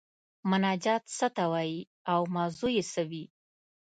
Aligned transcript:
مناجات 0.49 1.03
څه 1.17 1.27
ته 1.35 1.43
وايي 1.51 1.79
او 2.11 2.19
موضوع 2.35 2.71
یې 2.77 2.83
څه 2.91 3.01
وي؟ 3.09 3.23